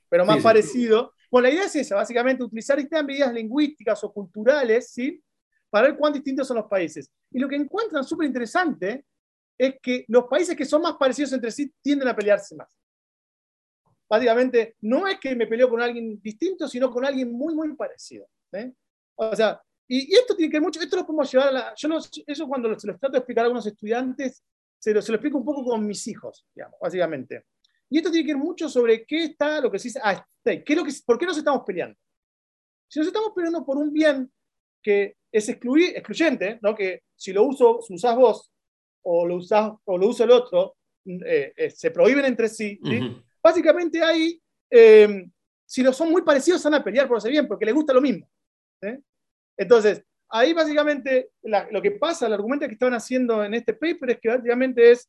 [0.09, 1.15] pero más parecido.
[1.31, 5.23] Bueno, la idea es esa, básicamente utilizar estas medidas lingüísticas o culturales, ¿sí?
[5.71, 7.11] Para ver cuán distintos son los países.
[7.31, 9.05] Y lo que encuentran súper interesante
[9.59, 12.79] es que los países que son más parecidos entre sí tienden a pelearse más
[14.09, 18.27] básicamente no es que me peleo con alguien distinto, sino con alguien muy, muy parecido.
[18.53, 18.73] ¿eh?
[19.17, 21.89] O sea, y, esto tiene que mucho, esto lo podemos llevar a la, yo
[22.27, 24.43] eso cuando se lo trato de explicar a algunos estudiantes,
[24.79, 27.45] se lo, se lo explico un poco con mis hijos, digamos, básicamente.
[27.91, 30.63] Y esto tiene que ver mucho sobre qué está lo que se dice ah, ¿qué
[30.67, 31.99] es lo que, ¿por qué nos estamos peleando?
[32.87, 34.31] Si nos estamos peleando por un bien
[34.83, 36.75] que es excluyente, ¿no?
[36.75, 38.53] que si lo uso, si usás vos
[39.03, 43.01] o lo, usás, o lo usa el otro, eh, eh, se prohíben entre sí, ¿sí?
[43.49, 45.27] Básicamente ahí, eh,
[45.67, 48.01] si no son muy parecidos, van a pelear por ese bien, porque les gusta lo
[48.01, 48.29] mismo.
[48.83, 49.01] ¿eh?
[49.57, 54.19] Entonces, ahí básicamente lo que pasa, el argumento que estaban haciendo en este paper es
[54.21, 55.09] que básicamente es,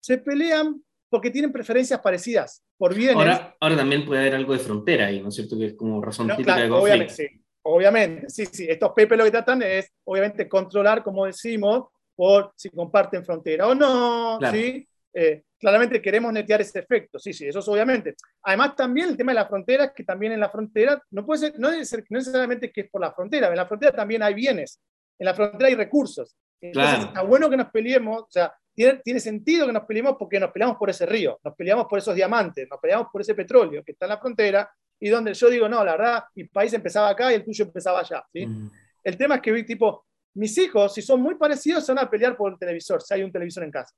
[0.00, 3.16] se pelean porque tienen preferencias parecidas por bienes.
[3.16, 5.58] Ahora, ahora también puede haber algo de frontera ahí, ¿no es cierto?
[5.58, 6.82] Que es como razón típica de conflicto.
[6.82, 8.66] Obviamente, sí, obviamente, sí, sí.
[8.68, 13.74] Estos papers lo que tratan es, obviamente, controlar, como decimos, por si comparten frontera o
[13.74, 14.86] no, ¿sí?
[15.12, 18.14] Eh, claramente queremos netear ese efecto, sí, sí, eso es obviamente.
[18.42, 21.58] Además también el tema de las fronteras, que también en la frontera, no puede ser,
[21.58, 24.80] no ser no necesariamente que es por la frontera, en la frontera también hay bienes,
[25.18, 26.36] en la frontera hay recursos.
[26.60, 30.38] Entonces está bueno que nos peleemos, o sea, tiene, tiene sentido que nos peleemos porque
[30.38, 33.82] nos peleamos por ese río, nos peleamos por esos diamantes, nos peleamos por ese petróleo
[33.82, 34.70] que está en la frontera
[35.00, 38.00] y donde yo digo, no, la verdad, mi país empezaba acá y el tuyo empezaba
[38.00, 38.46] allá, ¿sí?
[38.46, 38.70] Mm.
[39.02, 42.36] El tema es que, tipo, mis hijos, si son muy parecidos, se van a pelear
[42.36, 43.94] por el televisor, si hay un televisor en casa.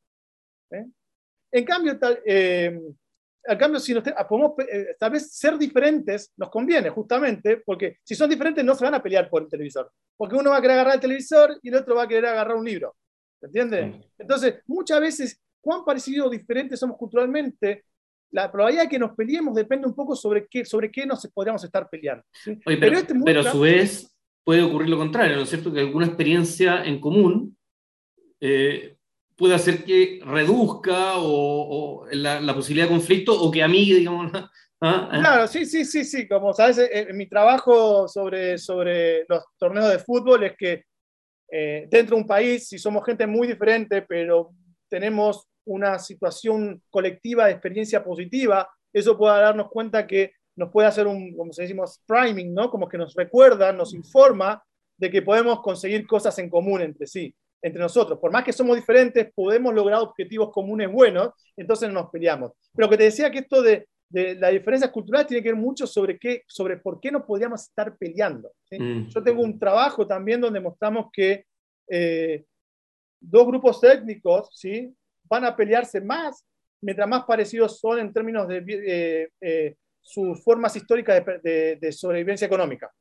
[0.71, 0.87] ¿eh?
[1.53, 2.81] En cambio, tal, eh,
[3.59, 8.31] cambio, si nos, podemos eh, tal vez ser diferentes, nos conviene justamente, porque si son
[8.31, 10.95] diferentes no se van a pelear por el televisor, porque uno va a querer agarrar
[10.95, 12.97] el televisor y el otro va a querer agarrar un libro.
[13.41, 13.97] ¿Entiendes?
[14.19, 17.85] Entonces, muchas veces, cuán parecidos o diferentes somos culturalmente,
[18.31, 21.63] la probabilidad de que nos peleemos depende un poco sobre qué, sobre qué nos podríamos
[21.65, 22.25] estar peleando.
[22.65, 25.73] pero, este pero a su vez puede ocurrir lo contrario, ¿no es cierto?
[25.73, 27.57] Que alguna experiencia en común
[28.41, 28.97] eh,
[29.43, 34.31] puede hacer que reduzca o, la, posibilidad de conflicto o que amigue, digamos.
[34.81, 35.09] ¿ah?
[35.11, 36.29] Claro, sí, sí, sí, sí.
[36.29, 40.85] Como sabes, eh, en mi trabajo sobre, sobre los torneos de fútbol es que
[41.51, 44.53] eh, dentro de un país, si somos gente muy diferente, pero
[44.89, 51.09] tenemos una situación colectiva de experiencia positiva, eso puede darnos cuenta que nos puede hacer
[51.09, 52.71] un, como se decimos, priming, ¿no?
[52.71, 54.63] Como que nos recuerda, nos informa
[54.97, 58.19] de que podemos conseguir cosas en común entre sí, entre nosotros.
[58.19, 62.53] Por más que somos diferentes, podemos lograr objetivos comunes buenos, entonces nos peleamos.
[62.75, 65.87] Pero que te decía que esto de, de la diferencia cultural tiene que ver mucho
[65.87, 68.53] sobre, qué, sobre por qué no podíamos estar peleando.
[68.71, 69.09] Mm.
[69.09, 71.47] Yo tengo un trabajo también donde mostramos que
[71.89, 72.45] eh,
[73.21, 74.95] dos grupos técnicos ¿sí?
[75.25, 76.45] van a pelearse más
[76.83, 82.93] mientras más parecidos son en términos de eh, eh, sus formas históricas de, sobrevivencia económica.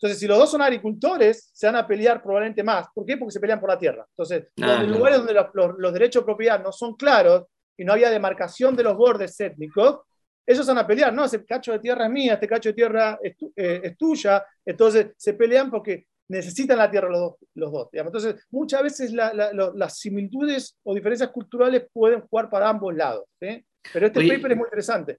[0.00, 2.86] Entonces, si los dos son agricultores, se van a pelear probablemente más.
[2.94, 3.18] ¿Por qué?
[3.18, 4.06] Porque se pelean por la tierra.
[4.08, 5.34] Entonces, ah, en lugares donde
[5.78, 7.44] los, derechos de propiedad no son claros
[7.76, 10.00] y no había demarcación de los bordes étnicos,
[10.46, 13.18] ellos van a pelear, no, ese cacho de tierra es mía, este cacho de tierra
[13.22, 14.42] es, eh, es tuya.
[14.64, 17.34] Entonces, se pelean porque necesitan la tierra los dos.
[17.54, 23.24] Los dos Entonces, muchas veces las similitudes o diferencias culturales pueden jugar para ambos lados.
[23.38, 25.18] Pero este paper es muy interesante.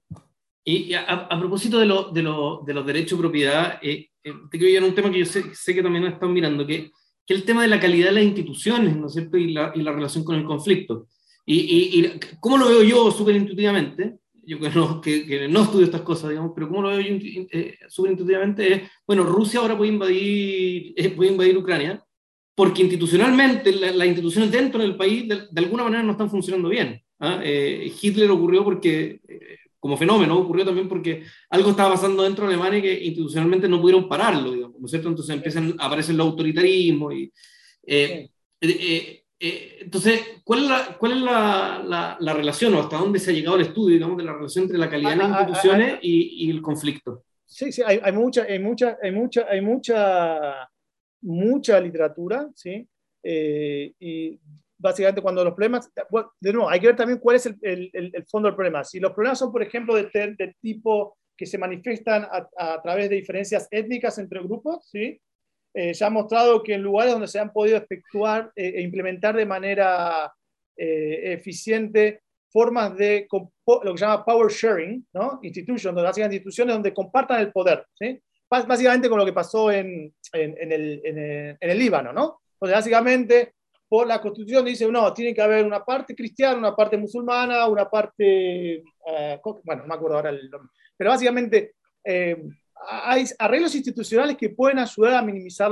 [0.64, 4.58] Y, a, propósito de, lo, de, lo, de, los derechos de propiedad, eh, eh, te
[4.58, 6.90] quiero a un tema que yo sé, sé que también están mirando, que,
[7.26, 9.36] que el tema de la calidad de las instituciones, ¿no es cierto?
[9.36, 11.08] Y la, y la relación con el conflicto.
[11.44, 16.02] Y, y, cómo lo veo yo súper intuitivamente, yo que no, que, no, estudio estas
[16.02, 17.16] cosas, digamos, pero cómo lo veo yo
[17.52, 22.04] eh, súper intuitivamente es, bueno, Rusia ahora puede invadir, eh, puede invadir Ucrania,
[22.54, 27.00] porque institucionalmente las instituciones dentro del país de, alguna manera no están funcionando bien.
[27.18, 27.40] ¿ah?
[27.42, 29.20] Eh, Hitler ocurrió porque,
[29.82, 34.08] como fenómeno, ocurrió también porque algo estaba pasando dentro de Alemania que institucionalmente no pudieron
[34.08, 35.08] pararlo, digamos, ¿no es cierto?
[35.08, 37.32] Entonces empiezan, aparecen los autoritarismos y...
[37.84, 38.30] Eh,
[39.80, 43.56] entonces, ¿cuál es, la, cuál es la, la, relación o hasta dónde se ha llegado
[43.56, 45.98] el estudio, digamos, de la relación entre la calidad de las ah, ah, ah, instituciones
[46.00, 47.24] y, y, el conflicto?
[47.44, 50.70] Sí, sí, hay, hay, mucha, hay, mucha, hay, mucha, hay mucha,
[51.22, 52.86] mucha literatura, ¿sí?
[53.24, 54.38] Eh, y
[54.82, 57.90] básicamente cuando los problemas, bueno, de nuevo, hay que ver también cuál es el, el,
[57.92, 58.84] el fondo del problema.
[58.84, 63.16] Si los problemas son, por ejemplo, de, de tipo que se manifiestan a, través de
[63.16, 65.20] diferencias étnicas entre grupos, ¿sí?
[65.74, 69.34] Eh, se ha mostrado que en lugares donde se han podido efectuar eh, e implementar
[69.34, 70.32] de manera
[70.76, 75.40] eh, eficiente formas de lo que se llama power sharing, ¿no?
[75.42, 78.20] Institutions, donde hacen instituciones donde compartan el poder, ¿sí?
[78.50, 82.42] Básicamente con lo que pasó en, en, el, en, el, Líbano, ¿no?
[82.60, 83.54] Básicamente
[83.92, 87.90] por la constitución dice, no, tiene que haber una parte cristiana, una parte musulmana, una
[87.90, 88.82] parte,
[89.66, 95.16] bueno, no me acuerdo ahora el nombre, pero básicamente hay arreglos institucionales que pueden ayudar
[95.16, 95.70] a minimizar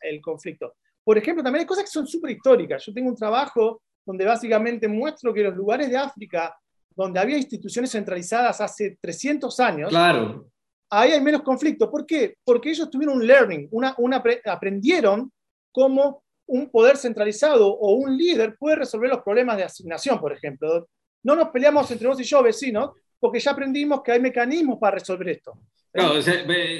[0.00, 0.74] el conflicto.
[1.04, 2.84] Por ejemplo, también hay cosas que son súper históricas.
[2.84, 6.58] Yo tengo un trabajo donde básicamente muestro que los lugares de África
[6.96, 10.48] donde había instituciones centralizadas hace 300 años, claro.
[10.90, 11.88] ahí hay menos conflicto.
[11.88, 12.34] ¿Por qué?
[12.44, 15.30] Porque ellos tuvieron un learning, una, una, aprendieron
[15.70, 20.88] cómo un poder centralizado o un líder puede resolver los problemas de asignación, por ejemplo.
[21.22, 24.98] No nos peleamos entre vos y yo, vecinos, porque ya aprendimos que hay mecanismos para
[24.98, 25.58] resolver esto.
[25.90, 26.20] Claro,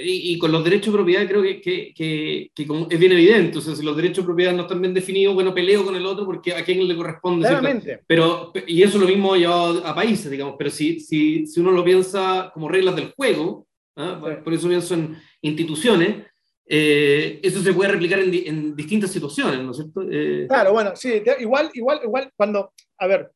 [0.04, 2.50] y, con los derechos de propiedad creo que, que, que,
[2.90, 3.58] es bien evidente.
[3.58, 6.06] O sea, si los derechos de propiedad no están bien definidos, bueno, peleo con el
[6.06, 7.48] otro porque a quién le corresponde.
[7.48, 8.00] Claramente.
[8.06, 10.54] Pero, y eso lo mismo llevado a países, digamos.
[10.58, 14.20] Pero si, si, si uno lo piensa como reglas del juego, ¿ah?
[14.44, 16.26] por eso pienso en instituciones,
[16.70, 20.02] eh, eso se puede replicar en, en, distintas situaciones, ¿no es cierto?
[20.10, 23.30] Eh, claro, bueno, sí, igual, igual, igual, cuando, a ver,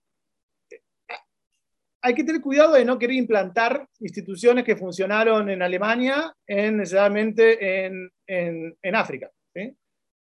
[2.03, 7.87] hay que tener cuidado de no querer implantar instituciones que funcionaron en Alemania en, necesariamente
[7.87, 9.31] en, en, África.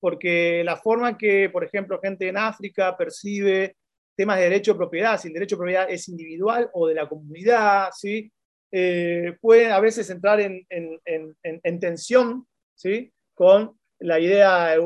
[0.00, 3.76] Porque la forma que, por ejemplo, gente en África percibe
[4.16, 7.08] temas de derecho de propiedad, si el derecho de propiedad es individual o de la
[7.08, 8.32] comunidad, ¿sí?
[8.70, 9.36] Eh,
[9.70, 12.46] a veces entrar en, en tensión
[12.82, 13.12] ¿sí?
[13.34, 14.80] con la idea eh,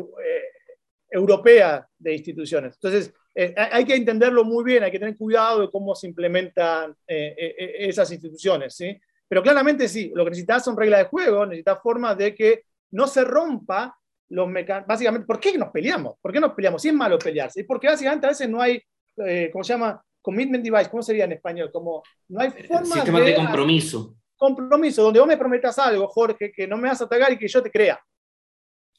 [1.11, 2.75] europea de instituciones.
[2.75, 6.95] Entonces, eh, hay que entenderlo muy bien, hay que tener cuidado de cómo se implementan
[7.07, 8.99] eh, eh, esas instituciones, ¿sí?
[9.29, 13.07] Pero claramente sí, lo que necesitas son reglas de juego, necesitas formas de que no
[13.07, 13.97] se rompa
[14.29, 14.49] los
[14.87, 16.15] básicamente, ¿por qué nos peleamos?
[16.21, 16.83] ¿Por qué nos peleamos?
[16.83, 17.65] Si es malo pelearse.
[17.65, 18.83] Porque básicamente a veces no hay,
[19.25, 20.03] eh, ¿cómo se llama?
[20.21, 21.71] Commitment device, ¿cómo sería en español?
[21.73, 24.17] Como no hay forma Sistema de, de compromiso.
[24.37, 27.49] Compromiso, donde vos me prometas algo, Jorge, que no me vas a atacar y que
[27.49, 27.99] yo te crea.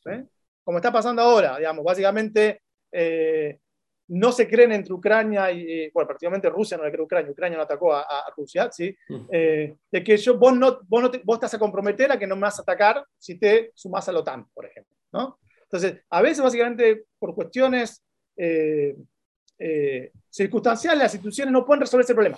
[0.06, 0.26] ¿Eh?
[0.64, 3.60] Como está pasando ahora, digamos, básicamente eh,
[4.10, 7.58] no se creen entre Ucrania y, bueno, prácticamente Rusia no le cree a Ucrania, Ucrania
[7.58, 8.96] no atacó a, Rusia, ¿sí?
[9.10, 9.26] Mm.
[9.32, 12.36] Eh, de que yo, vos, no, vos, no vos estás a comprometer a que no
[12.36, 15.40] me vas a atacar si te sumás a la OTAN, por ejemplo, ¿no?
[15.64, 18.02] Entonces, a veces básicamente por cuestiones
[20.30, 22.38] circunstanciales las instituciones no pueden resolver ese problema.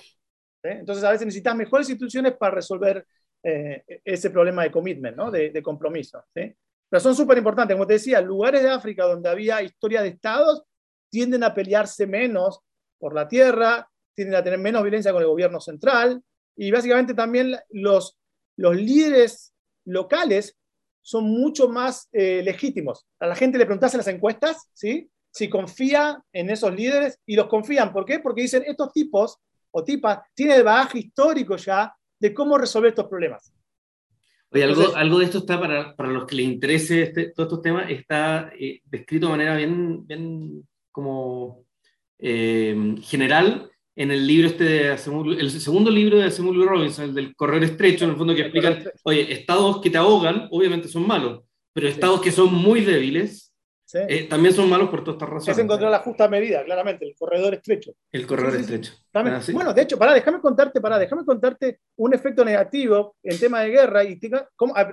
[0.62, 3.06] Entonces, a veces necesitas mejores instituciones para resolver
[3.41, 5.32] ese problema de commitment, ¿no?
[5.32, 6.22] de, compromiso.
[6.36, 6.54] ¿sí?
[6.89, 10.63] Pero son súper importantes, como te decía, lugares de África donde había historia de estados
[11.10, 12.60] tienden a pelearse menos
[12.98, 16.22] por la tierra, tienden a tener menos violencia con el gobierno central
[16.56, 18.17] y básicamente también los,
[18.58, 19.54] los líderes
[19.86, 20.58] locales
[21.02, 23.08] son mucho más eh, legítimos.
[23.19, 25.10] A la gente le preguntas en las encuestas ¿sí?
[25.32, 27.93] si confía en esos líderes y los confían.
[27.93, 28.19] ¿Por qué?
[28.19, 29.38] Porque dicen, estos tipos
[29.71, 33.53] o tipas tienen el bagaje histórico ya de cómo resolver estos problemas.
[34.51, 37.62] Oye, algo, algo de esto está para, para los que les interese este, todos estos
[37.62, 41.65] temas, está eh, descrito de manera bien, bien como
[42.17, 47.36] eh, general en el libro este de el segundo libro de Asimov Robinson, el del
[47.36, 51.41] correr estrecho, en el fondo que explican, oye, estados que te ahogan, obviamente son malos,
[51.73, 53.48] pero estados que son muy débiles,
[53.93, 55.58] eh, también son malos por todas estas razones.
[55.58, 57.93] Es encontrar la justa medida, claramente, el corredor estrecho.
[58.12, 58.93] El corredor estrecho.
[59.13, 63.62] Ah, bueno, de hecho, pará, déjame contarte, pará, déjame contarte un efecto negativo en tema
[63.62, 64.04] de guerra.
[64.04, 64.19] Y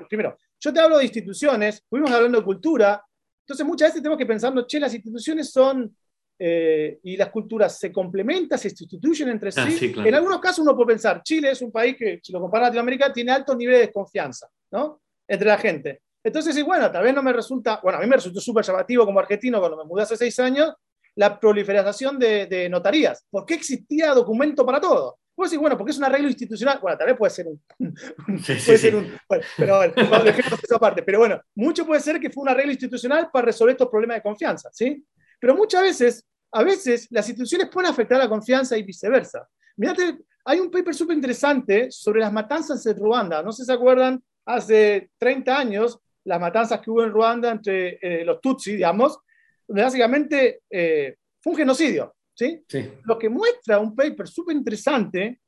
[0.08, 3.02] primero, yo te hablo de instituciones, fuimos hablando de cultura,
[3.46, 5.96] entonces, muchas veces tenemos que pensar, che, las instituciones son
[6.36, 9.94] eh, y las culturas se complementan, se sustituyen entre ah, sí.
[9.96, 12.68] En algunos casos uno puede pensar, Chile es un país que, si lo compara a
[12.68, 15.00] Latinoamérica, tiene altos niveles de desconfianza ¿no?
[15.28, 16.02] entre la gente.
[16.26, 19.06] Entonces, sí, bueno, tal vez no me resulta, bueno, a mí me resultó súper llamativo
[19.06, 20.74] como argentino cuando me mudé hace seis años,
[21.14, 23.24] la proliferación de, de notarías.
[23.30, 25.20] ¿Por qué existía documento para todo?
[25.36, 26.80] Puedo decir, bueno, porque es un arreglo institucional.
[26.82, 27.62] Bueno, tal vez puede ser un.
[28.44, 29.16] puede ser un
[29.56, 31.04] pero bueno, dejemos esa parte.
[31.04, 34.22] Pero bueno, mucho puede ser que fue un arreglo institucional para resolver estos problemas de
[34.22, 35.06] confianza, ¿sí?
[35.38, 39.46] Pero muchas veces, a veces, las instituciones pueden afectar la confianza y viceversa.
[39.76, 43.44] Mirate, hay un paper súper interesante sobre las matanzas en Ruanda.
[43.44, 47.98] No sé si se acuerdan, hace 30 años, las matanzas que hubo en Ruanda entre
[48.02, 49.20] eh, los Tutsi, digamos,
[49.66, 52.16] donde básicamente eh, fue un genocidio.
[52.34, 52.64] ¿sí?
[53.04, 55.40] Lo que muestra un paper súper interesante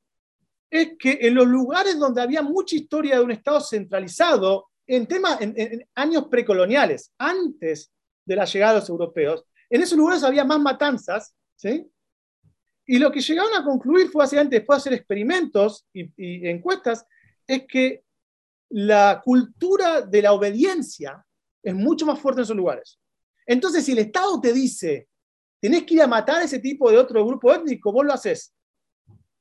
[0.71, 5.41] es que en los lugares donde había mucha historia de un Estado centralizado, en, temas,
[5.41, 7.93] en, años precoloniales, antes
[8.25, 11.91] de la llegada de los europeos, en esos lugares había más matanzas, ¿sí?
[12.87, 17.05] Y lo que llegaron a concluir fue básicamente, después de hacer experimentos y, y encuestas,
[17.47, 18.05] es que
[18.71, 21.25] la cultura de la obediencia
[21.63, 22.99] es mucho más fuerte en esos lugares.
[23.47, 25.09] Entonces, si el Estado te dice,
[25.61, 28.55] tenés que ir a matar a ese tipo de otro grupo étnico, vos lo haces.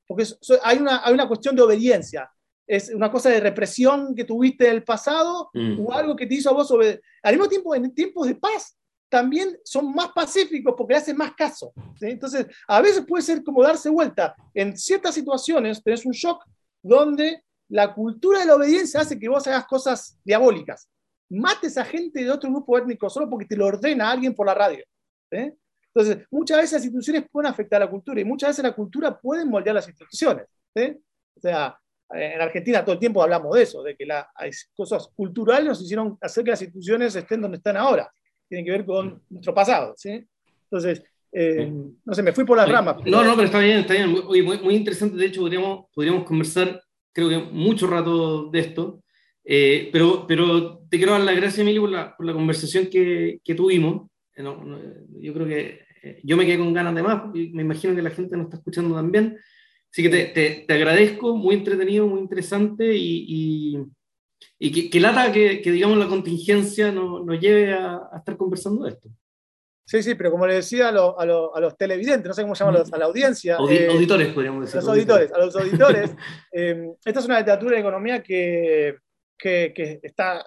[0.06, 0.24] Porque
[0.62, 2.30] hay una, hay una cuestión de obediencia.
[2.66, 5.80] Es una cosa de represión que tuviste en el pasado mm.
[5.80, 7.02] o algo que te hizo a vos obedecer.
[7.22, 11.34] Al mismo tiempo, en tiempos de paz, también son más pacíficos porque le hacen más
[11.34, 11.72] caso.
[12.00, 14.34] Entonces, a veces puede ser como darse vuelta.
[14.54, 16.44] En ciertas situaciones tenés un shock
[16.82, 20.88] donde la cultura de la obediencia hace que vos hagas cosas diabólicas.
[21.30, 24.54] Mates a gente de otro grupo étnico solo porque te lo ordena alguien por la
[24.54, 24.84] radio.
[25.30, 25.52] ¿eh?
[25.94, 29.18] Entonces, muchas veces las instituciones pueden afectar a la cultura y muchas veces la cultura
[29.18, 30.46] puede moldear las instituciones.
[30.74, 31.78] O sea,
[32.10, 34.26] en Argentina todo el tiempo hablamos de eso, de que las
[34.74, 38.10] cosas culturales nos hicieron hacer que las instituciones estén donde están ahora.
[38.48, 39.94] Tienen que ver con nuestro pasado.
[39.96, 40.24] ¿sí?
[40.64, 41.02] Entonces,
[41.32, 41.70] eh,
[42.04, 42.96] no sé, me fui por las ramas.
[43.04, 44.10] No, no, pero está bien, está bien.
[44.10, 45.16] Muy, muy, interesante.
[45.16, 46.80] De hecho, podríamos, podríamos conversar,
[47.18, 49.02] creo que mucho rato de esto.
[49.44, 53.40] Eh, pero, pero te quiero dar las gracias, Emilio, por la, por la conversación que,
[53.42, 54.08] que tuvimos.
[54.36, 55.88] yo creo que
[56.22, 58.58] yo me quedé con ganas de más y me imagino que la gente nos está
[58.58, 59.38] escuchando también.
[59.90, 63.78] Así que te, te, agradezco, muy entretenido, muy interesante y,
[64.58, 68.36] y, que, que, lata que, que, digamos, la contingencia nos, nos lleve a, a, estar
[68.36, 69.08] conversando de esto.
[69.88, 72.52] Sí, sí, pero como le decía a, lo, a, a los televidentes, no sé cómo
[72.52, 73.56] llaman a la audiencia.
[73.70, 74.76] Eh, auditores, podríamos decir.
[74.76, 76.10] Los auditores, a los auditores.
[76.52, 78.98] eh, esta es una literatura de economía que,
[79.38, 80.44] que, que está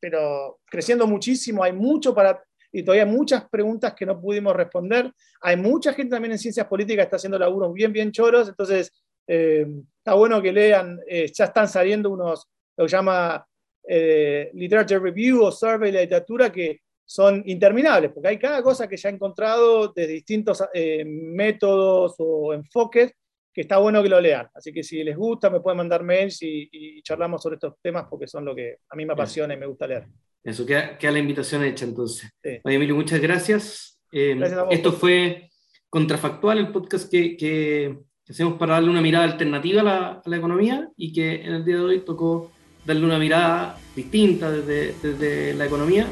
[0.00, 5.12] pero creciendo muchísimo, hay mucho para, y todavía hay muchas preguntas que no pudimos responder.
[5.40, 8.90] Hay mucha gente también en ciencias políticas que está haciendo laburos bien, bien choros, entonces
[9.28, 9.68] eh,
[9.98, 10.98] está bueno que lean,
[11.32, 13.46] ya están saliendo unos, lo que llama
[13.86, 16.80] Literature Review o Survey de literatura que
[17.10, 20.62] son interminables, porque hay cada cosa que ya he encontrado de distintos
[21.04, 23.14] métodos o enfoques
[23.52, 24.46] que está bueno que lo lean.
[24.54, 28.06] Así que si les gusta, me pueden mandar mails y, y charlamos sobre estos temas
[28.08, 30.06] porque son lo que a mí me apasiona y me gusta leer.
[30.44, 32.30] Eso, queda, queda la invitación hecha entonces.
[32.62, 34.00] Oye, Emilio, muchas gracias.
[34.12, 34.38] Eh,
[34.70, 35.50] esto fue
[35.88, 37.98] Contrafactual, el podcast que, que,
[38.28, 41.64] hacemos para darle una mirada alternativa a la, a la, economía y que en el
[41.64, 42.52] día de hoy tocó
[42.86, 46.06] darle una mirada distinta desde, desde la economía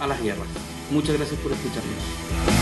[0.00, 0.48] a las guerras.
[0.90, 2.53] Muchas gracias por escucharme.